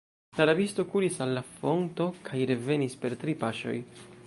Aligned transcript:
La 0.37 0.45
rabisto 0.49 0.85
kuris 0.93 1.19
al 1.25 1.33
la 1.39 1.43
fonto 1.59 2.09
kaj 2.31 2.41
revenis 2.53 2.99
per 3.05 3.17
tri 3.25 3.39
paŝoj. 3.45 3.79